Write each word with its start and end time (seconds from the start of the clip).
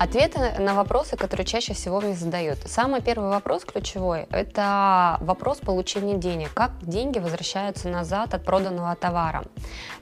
Ответы 0.00 0.38
на 0.60 0.74
вопросы, 0.74 1.16
которые 1.16 1.44
чаще 1.44 1.74
всего 1.74 2.00
мне 2.00 2.14
задают. 2.14 2.58
Самый 2.66 3.02
первый 3.02 3.30
вопрос 3.30 3.64
ключевой– 3.64 4.26
это 4.30 5.18
вопрос 5.20 5.58
получения 5.58 6.14
денег. 6.14 6.54
Как 6.54 6.70
деньги 6.82 7.18
возвращаются 7.18 7.88
назад 7.88 8.32
от 8.32 8.44
проданного 8.44 8.94
товара? 8.94 9.42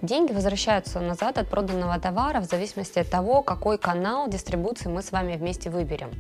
Деньги 0.03 0.33
возвращаются 0.33 1.01
назад 1.01 1.39
от 1.39 1.49
проданного 1.49 1.99
товара 1.99 2.41
в 2.41 2.45
зависимости 2.45 2.99
от 2.99 3.09
того, 3.09 3.41
какой 3.41 3.79
канал 3.79 4.29
дистрибуции 4.29 4.91
мы 4.91 5.01
с 5.01 5.13
вами 5.13 5.35
вместе 5.35 5.71
выберем. 5.71 6.11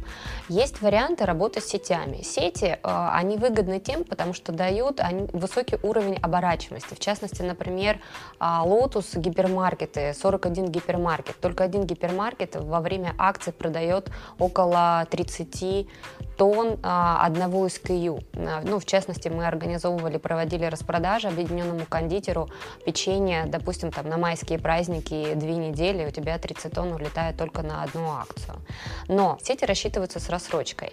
Есть 0.48 0.80
варианты 0.80 1.26
работы 1.26 1.60
с 1.60 1.66
сетями. 1.66 2.22
Сети, 2.22 2.64
э, 2.64 2.78
они 2.82 3.36
выгодны 3.36 3.78
тем, 3.78 4.04
потому 4.04 4.32
что 4.32 4.52
дают 4.52 5.02
высокий 5.34 5.76
уровень 5.82 6.16
оборачиваемости. 6.16 6.94
В 6.94 6.98
частности, 6.98 7.42
например, 7.42 8.00
а, 8.38 8.64
Lotus 8.64 9.18
гипермаркеты, 9.18 10.14
41 10.14 10.68
гипермаркет. 10.68 11.38
Только 11.40 11.64
один 11.64 11.84
гипермаркет 11.84 12.56
во 12.56 12.80
время 12.80 13.14
акции 13.18 13.50
продает 13.66 14.10
около 14.38 15.06
30 15.10 15.88
тонн 16.36 16.78
а, 16.82 17.24
одного 17.26 17.66
SKU. 17.66 18.22
А, 18.36 18.60
ну, 18.62 18.78
в 18.78 18.84
частности, 18.84 19.28
мы 19.28 19.46
организовывали, 19.46 20.18
проводили 20.18 20.66
распродажи 20.66 21.28
объединенному 21.28 21.86
кондитеру 21.88 22.48
печенья, 22.84 23.46
допустим, 23.46 23.90
там 23.90 24.08
на 24.08 24.18
майские 24.18 24.58
праздники 24.58 25.34
две 25.34 25.56
недели, 25.56 26.06
у 26.06 26.10
тебя 26.10 26.38
30 26.38 26.72
тонн 26.72 26.92
улетает 26.92 27.36
только 27.36 27.62
на 27.62 27.82
одну 27.82 28.12
акцию. 28.12 28.56
Но 29.08 29.38
сети 29.42 29.64
рассчитываются 29.64 30.20
с 30.20 30.28
рассрочкой. 30.28 30.92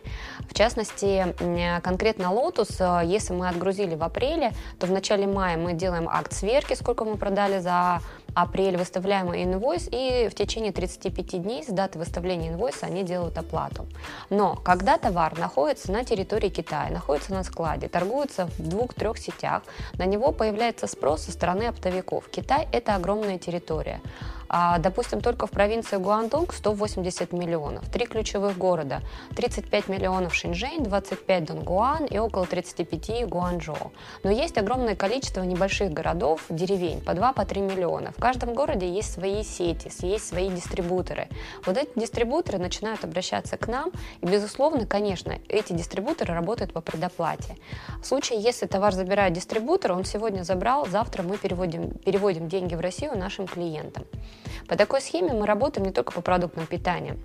В 0.49 0.53
частности, 0.53 1.35
конкретно 1.81 2.31
Lotus, 2.33 2.77
а, 2.79 3.01
если 3.01 3.33
мы 3.33 3.49
отгрузили 3.49 3.95
в 3.95 4.03
апреле, 4.03 4.53
то 4.79 4.87
в 4.87 4.91
начале 4.91 5.27
мая 5.27 5.57
мы 5.57 5.73
делаем 5.73 6.09
акт 6.09 6.33
сверки, 6.33 6.73
сколько 6.73 7.05
мы 7.05 7.17
продали 7.17 7.59
за 7.59 7.99
апрель 8.35 8.77
выставляем 8.77 9.33
инвойс, 9.33 9.87
и 9.91 10.27
в 10.29 10.35
течение 10.35 10.71
35 10.71 11.41
дней 11.41 11.63
с 11.63 11.67
даты 11.67 11.99
выставления 11.99 12.49
инвойса 12.49 12.85
они 12.85 13.03
делают 13.03 13.37
оплату. 13.37 13.85
Но 14.29 14.55
когда 14.55 14.97
товар 14.97 15.37
находится 15.37 15.91
на 15.91 16.03
территории 16.03 16.49
Китая, 16.49 16.89
находится 16.89 17.33
на 17.33 17.43
складе, 17.43 17.87
торгуется 17.87 18.47
в 18.57 18.67
двух-трех 18.67 19.17
сетях, 19.17 19.63
на 19.97 20.05
него 20.05 20.31
появляется 20.31 20.87
спрос 20.87 21.23
со 21.23 21.31
стороны 21.31 21.63
оптовиков. 21.63 22.27
Китай– 22.29 22.67
это 22.71 22.95
огромная 22.95 23.37
территория. 23.37 24.01
А, 24.55 24.77
допустим, 24.77 25.19
только 25.19 25.47
в 25.47 25.49
провинции 25.49 25.97
Гуандонг 25.97 26.53
180 26.53 27.33
миллионов. 27.33 27.89
Три 27.89 28.05
ключевых 28.05 28.55
города. 28.55 29.01
35 29.35 29.87
миллионов 29.87 30.35
Шэньчжэнь, 30.35 30.83
25 30.83 31.45
Донгуан 31.45 32.05
и 32.05 32.19
около 32.19 32.45
35 32.45 33.27
Гуанчжоу. 33.27 33.91
Но 34.21 34.29
есть 34.29 34.59
огромное 34.59 34.95
количество 34.95 35.41
небольших 35.41 35.91
городов, 35.91 36.41
деревень, 36.49 37.01
по 37.01 37.13
2-3 37.13 37.33
по 37.33 37.57
миллиона. 37.57 38.11
В 38.15 38.21
каждом 38.21 38.53
городе 38.53 38.87
есть 38.87 39.13
свои 39.13 39.43
сети, 39.43 39.89
есть 40.05 40.27
свои 40.27 40.51
дистрибуторы. 40.51 41.29
Вот 41.65 41.75
эти 41.75 41.89
дистрибуторы 41.95 42.59
начинают 42.59 43.03
обращаться 43.03 43.57
к 43.57 43.67
нам, 43.67 43.89
и, 44.21 44.27
безусловно, 44.27 44.85
конечно, 44.85 45.35
эти 45.49 45.73
дистрибуторы 45.73 46.31
работают 46.31 46.73
по 46.73 46.81
предоплате. 46.81 47.57
В 48.03 48.05
случае, 48.05 48.39
если 48.39 48.67
товар 48.67 48.93
забирает 48.93 49.33
дистрибутор, 49.33 49.93
он 49.93 50.05
сегодня 50.05 50.43
забрал, 50.43 50.85
завтра 50.85 51.23
мы 51.23 51.39
переводим, 51.39 51.89
переводим 51.89 52.47
деньги 52.49 52.75
в 52.75 52.81
Россию 52.81 53.17
нашим 53.17 53.47
клиентам. 53.47 54.05
По 54.67 54.75
такой 54.75 55.01
схеме 55.01 55.33
мы 55.33 55.45
работаем 55.45 55.85
не 55.85 55.93
только 55.93 56.11
по 56.11 56.21
продуктам 56.21 56.65
питания. 56.65 57.17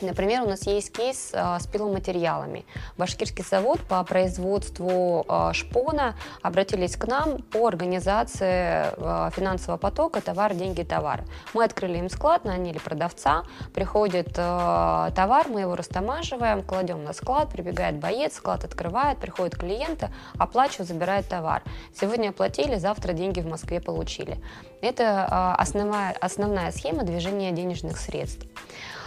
Например, 0.00 0.42
у 0.42 0.48
нас 0.48 0.66
есть 0.66 0.92
кейс 0.92 1.30
э, 1.32 1.58
с 1.58 1.66
пиломатериалами. 1.66 2.64
Башкирский 2.96 3.44
завод 3.44 3.80
по 3.80 4.02
производству 4.04 5.24
э, 5.28 5.52
шпона 5.52 6.14
обратились 6.42 6.96
к 6.96 7.06
нам 7.06 7.42
по 7.42 7.66
организации 7.66 8.86
э, 8.96 9.30
финансового 9.34 9.78
потока 9.78 10.20
товар, 10.20 10.54
деньги, 10.54 10.82
товар. 10.82 11.24
Мы 11.52 11.64
открыли 11.64 11.98
им 11.98 12.08
склад, 12.08 12.44
наняли 12.44 12.78
продавца, 12.78 13.44
приходит 13.72 14.34
товар, 14.34 15.48
мы 15.48 15.60
его 15.60 15.76
растамаживаем, 15.76 16.62
кладем 16.62 17.04
на 17.04 17.12
склад, 17.12 17.50
прибегает 17.50 17.96
боец, 17.96 18.34
склад 18.34 18.64
открывает, 18.64 19.18
приходят 19.18 19.56
клиенты, 19.56 20.10
оплачивают, 20.38 20.88
забирает 20.88 21.28
товар. 21.28 21.62
Сегодня 21.98 22.30
оплатили, 22.30 22.76
завтра 22.76 23.12
деньги 23.12 23.40
в 23.40 23.46
Москве 23.46 23.80
получили. 23.80 24.38
Это 24.80 25.54
основная, 25.54 26.14
основная 26.20 26.70
схема 26.72 27.04
движения 27.04 27.52
денежных 27.52 27.98
средств. 27.98 28.46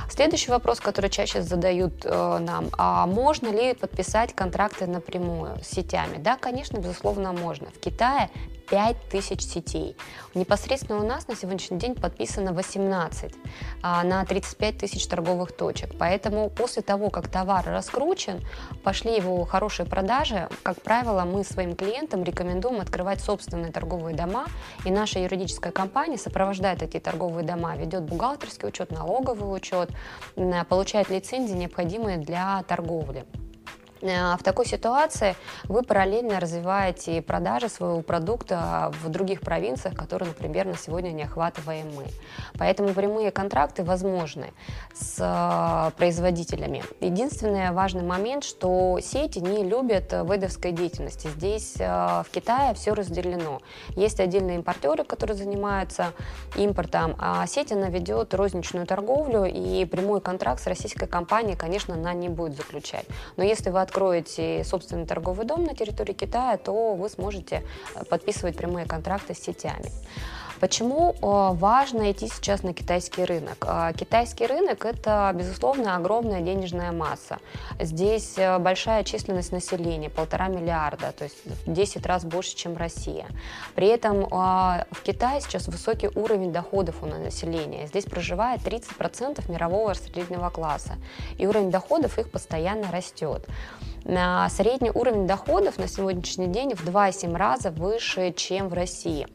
Следующий 0.10 0.52
вопрос, 0.52 0.80
который 0.80 1.10
чаще 1.10 1.42
задают 1.42 2.06
э, 2.06 2.38
нам, 2.40 2.70
а 2.78 3.06
можно 3.06 3.50
ли 3.50 3.74
подписать 3.74 4.34
контракты 4.34 4.88
напрямую 4.88 5.60
с 5.62 5.68
сетями? 5.68 6.18
Да, 6.18 6.38
конечно, 6.38 6.78
безусловно, 6.78 7.34
можно. 7.34 7.68
В 7.68 7.80
Китае 7.80 8.30
5000 8.70 9.42
сетей. 9.42 9.96
Непосредственно 10.36 11.00
у 11.00 11.04
нас 11.04 11.28
на 11.28 11.36
сегодняшний 11.36 11.80
день 11.80 11.96
подписано 11.96 12.54
18 12.54 13.34
а, 13.82 14.04
на 14.04 14.24
35 14.26 14.78
тысяч 14.78 15.08
торговых 15.08 15.52
точек. 15.56 15.92
Поэтому 15.98 16.50
после 16.50 16.82
того, 16.82 17.10
как 17.10 17.28
товар 17.28 17.66
раскручен, 17.66 18.42
пошли 18.84 19.16
его 19.16 19.44
хорошие 19.46 19.86
продажи, 19.86 20.50
как 20.64 20.82
правило, 20.82 21.24
мы 21.24 21.44
своим 21.44 21.76
клиентам 21.76 22.24
рекомендуем 22.24 22.82
открывать 22.82 23.22
собственные 23.22 23.72
торговые 23.72 24.16
дома, 24.16 24.46
и 24.86 24.92
наша 24.92 25.20
юридическая 25.20 25.72
компания 25.72 26.18
сопровождает 26.18 26.82
эти 26.84 27.00
торговые 27.00 27.46
дома, 27.46 27.76
ведет 27.76 28.04
бухгалтерский 28.04 28.68
учет, 28.68 28.92
налоговый 28.92 29.56
учет, 29.56 29.90
получает 30.70 31.10
лицензии, 31.10 31.54
необходимые 31.54 32.18
для 32.18 32.64
торговли. 32.64 33.26
Э, 34.02 34.36
в 34.38 34.44
такой 34.44 34.66
ситуации 34.66 35.36
вы 35.66 35.84
параллельно 35.84 36.40
развиваете 36.40 37.22
продажи 37.22 37.70
своего 37.70 38.02
продукта 38.02 38.92
в 39.04 39.10
других 39.10 39.42
провинциях, 39.42 39.96
которые, 39.96 40.30
например, 40.30 40.66
на 40.66 40.78
сегодня 40.78 41.12
не 41.12 41.24
охватываем 41.24 41.88
мы. 41.96 42.06
Поэтому 42.58 42.94
прямые 42.94 43.32
контракты 43.32 43.84
возможны 43.84 44.54
с 44.94 45.18
э, 45.20 45.92
производителями. 45.98 46.84
Единственный 47.00 47.72
важный 47.72 48.04
момент, 48.04 48.44
что 48.44 49.00
сети 49.02 49.40
не 49.40 49.64
любят 49.64 50.14
выдовской 50.14 50.72
деятельности. 50.72 51.28
Здесь 51.28 51.76
э, 51.80 51.86
в 51.86 52.28
Китае 52.32 52.74
все 52.74 52.94
разделено. 52.94 53.62
Есть 53.90 54.20
отдельные 54.20 54.58
импортеры, 54.58 55.04
которые 55.04 55.36
занимаются 55.36 56.14
импортом, 56.56 57.16
а 57.20 57.46
сеть 57.48 57.72
она 57.72 57.90
ведет 57.90 58.34
розничную 58.34 58.86
торговлю, 58.86 59.46
и 59.46 59.86
прямой 59.86 60.22
контракт 60.22 60.62
с 60.62 60.68
российской 60.68 61.08
компанией, 61.08 61.56
конечно, 61.56 61.96
она 61.96 62.14
не 62.14 62.30
будет 62.30 62.58
заключать. 62.58 63.06
Но 63.36 63.44
если 63.44 63.70
вы 63.70 63.82
откроете 63.88 64.64
собственный 64.64 65.06
торговый 65.06 65.46
дом 65.46 65.64
на 65.64 65.74
территории 65.74 66.14
Китая, 66.14 66.58
то 66.58 66.94
вы 66.94 67.10
сможете 67.10 67.64
э, 67.96 68.04
подписывать 68.06 68.58
прямые 68.58 68.86
контракты 68.86 69.34
с 69.34 69.40
сетями. 69.40 69.92
Почему 70.60 71.12
э, 71.12 71.56
важно 71.56 72.12
идти 72.12 72.28
сейчас 72.28 72.64
на 72.64 72.74
китайский 72.74 73.24
рынок? 73.24 73.64
Э, 73.66 73.94
китайский 73.98 74.48
рынок– 74.48 74.86
это, 74.92 75.32
безусловно, 75.36 75.96
огромная 75.96 76.42
денежная 76.42 76.92
масса. 76.92 77.38
Здесь 77.80 78.36
большая 78.60 79.04
численность 79.04 79.52
населения, 79.52 80.10
полтора 80.10 80.48
миллиарда, 80.48 81.14
то 81.18 81.24
есть 81.24 81.38
в 81.46 81.72
10 81.72 82.06
раз 82.06 82.26
больше, 82.26 82.56
чем 82.56 82.76
Россия. 82.76 83.28
При 83.76 83.88
этом 83.88 84.26
в 84.28 85.02
Китае 85.04 85.42
сейчас 85.42 85.68
высокий 85.68 86.10
уровень 86.16 86.52
доходов 86.52 87.04
у 87.04 87.06
населения. 87.06 87.88
Здесь 87.88 88.06
проживает 88.06 88.62
30% 88.62 89.52
мирового 89.52 89.94
среднего 89.94 90.50
класса, 90.50 90.96
и 91.38 91.46
уровень 91.48 91.72
доходов 91.72 92.18
их 92.18 92.32
постоянно 92.32 92.92
растет. 92.92 93.48
Средний 94.08 94.90
уровень 94.90 95.28
доходов 95.28 95.78
на 95.78 95.90
сегодняшний 95.90 96.48
день 96.48 96.74
в 96.74 96.88
2,7 96.88 97.36
раза 97.36 97.72
выше, 97.72 98.32
чем 98.32 98.70
в 98.70 98.74
России. 98.74 99.28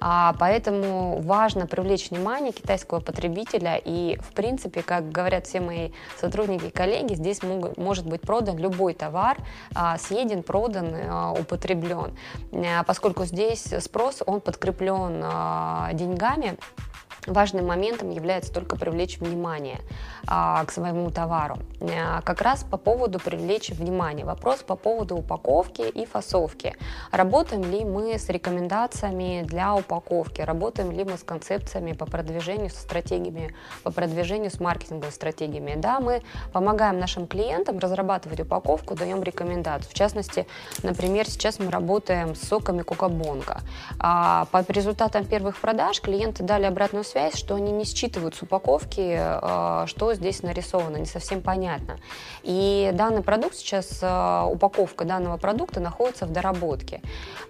А, 0.00 0.34
поэтому 0.38 1.20
важно 1.22 1.66
привлечь 1.66 2.10
внимание 2.10 2.52
китайского 2.52 3.00
потребителя 3.00 3.80
и, 3.84 4.18
в 4.20 4.32
принципе, 4.32 4.82
как 4.82 5.10
говорят 5.10 5.46
все 5.46 5.60
мои 5.60 5.90
сотрудники 6.20 6.66
и 6.66 6.70
коллеги, 6.70 7.14
здесь 7.14 7.42
мог, 7.42 7.76
может 7.76 8.06
быть 8.06 8.20
продан 8.20 8.58
любой 8.58 8.94
товар, 8.94 9.38
а, 9.74 9.98
съеден, 9.98 10.42
продан, 10.42 10.94
а, 10.94 11.32
употреблен, 11.32 12.16
а, 12.52 12.84
поскольку 12.84 13.24
здесь 13.24 13.72
спрос, 13.80 14.22
он 14.24 14.40
подкреплен 14.40 15.18
деньгами, 15.96 16.58
важным 17.32 17.66
моментом 17.66 18.10
является 18.10 18.52
только 18.52 18.76
привлечь 18.76 19.18
внимание 19.18 19.80
а, 20.26 20.64
к 20.64 20.72
своему 20.72 21.10
товару. 21.10 21.58
А, 21.80 22.22
как 22.22 22.40
раз 22.40 22.64
по 22.64 22.76
поводу 22.76 23.18
привлечь 23.18 23.70
внимание. 23.70 24.24
Вопрос 24.24 24.62
по 24.62 24.76
поводу 24.76 25.16
упаковки 25.16 25.82
и 25.82 26.06
фасовки. 26.06 26.76
Работаем 27.10 27.62
ли 27.70 27.84
мы 27.84 28.18
с 28.18 28.28
рекомендациями 28.28 29.42
для 29.44 29.74
упаковки? 29.74 30.40
Работаем 30.40 30.90
ли 30.90 31.04
мы 31.04 31.18
с 31.18 31.22
концепциями 31.22 31.92
по 31.92 32.06
продвижению, 32.06 32.70
со 32.70 32.80
стратегиями 32.80 33.54
по 33.82 33.90
продвижению, 33.90 34.50
с 34.50 34.60
маркетинговыми 34.60 35.10
стратегиями? 35.10 35.74
Да, 35.76 36.00
мы 36.00 36.22
помогаем 36.52 36.98
нашим 36.98 37.26
клиентам 37.26 37.78
разрабатывать 37.78 38.40
упаковку, 38.40 38.94
даем 38.94 39.22
рекомендации. 39.22 39.90
В 39.90 39.94
частности, 39.94 40.46
например, 40.82 41.28
сейчас 41.28 41.58
мы 41.58 41.70
работаем 41.70 42.34
с 42.34 42.40
соками 42.40 42.82
Кока-Бонга. 42.82 43.60
А, 43.98 44.46
по 44.50 44.64
результатам 44.68 45.24
первых 45.24 45.60
продаж 45.60 46.00
клиенты 46.00 46.42
дали 46.42 46.64
обратную 46.64 47.04
связь 47.04 47.17
связь, 47.18 47.36
что 47.36 47.56
они 47.56 47.72
не 47.72 47.84
считывают 47.84 48.36
с 48.36 48.42
упаковки, 48.42 49.18
э, 49.18 49.86
что 49.86 50.14
здесь 50.14 50.42
нарисовано, 50.42 50.98
не 50.98 51.06
совсем 51.06 51.42
понятно. 51.42 51.98
И 52.44 52.90
данный 52.94 53.22
продукт 53.22 53.56
сейчас, 53.56 53.98
э, 54.02 54.42
упаковка 54.46 55.04
данного 55.04 55.36
продукта 55.36 55.80
находится 55.80 56.26
в 56.26 56.32
доработке. 56.32 57.00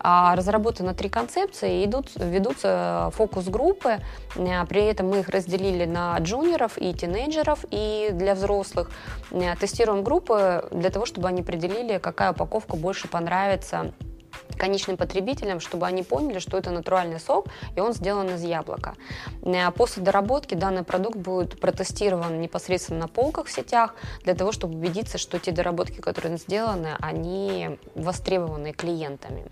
А, 0.00 0.35
разработано 0.37 0.94
три 0.94 1.11
концепции, 1.11 1.85
идут, 1.85 2.12
ведутся 2.17 3.11
фокус-группы, 3.15 3.99
при 4.35 4.85
этом 4.85 5.09
мы 5.09 5.20
их 5.20 5.29
разделили 5.29 5.85
на 5.85 6.19
джуниоров 6.19 6.79
и 6.79 6.94
тинейджеров, 6.94 7.65
и 7.70 8.11
для 8.12 8.35
взрослых. 8.35 8.91
Тестируем 9.61 10.03
группы 10.03 10.67
для 10.70 10.91
того, 10.91 11.05
чтобы 11.05 11.29
они 11.29 11.43
определили, 11.43 11.99
какая 11.99 12.32
упаковка 12.32 12.76
больше 12.76 13.09
понравится 13.09 13.93
конечным 14.57 14.97
потребителям, 14.97 15.61
чтобы 15.61 15.87
они 15.87 16.03
поняли, 16.03 16.39
что 16.39 16.59
это 16.59 16.71
натуральный 16.71 17.21
сок, 17.21 17.47
и 17.77 17.81
он 17.81 17.93
сделан 17.93 18.31
из 18.31 18.43
яблока. 18.43 18.95
Э, 19.43 19.71
после 19.71 20.03
доработки 20.03 20.55
данный 20.55 20.83
продукт 20.83 21.17
будет 21.17 21.61
протестирован 21.61 22.41
непосредственно 22.41 23.01
на 23.01 23.09
полках 23.09 23.47
в 23.47 23.53
сетях, 23.53 23.95
для 24.25 24.35
того, 24.35 24.53
чтобы 24.53 24.75
убедиться, 24.75 25.19
что 25.19 25.39
те 25.39 25.53
доработки, 25.53 26.01
которые 26.01 26.39
сделаны, 26.39 26.97
они 27.01 27.79
востребованы 27.95 28.73
клиентами. 28.73 29.45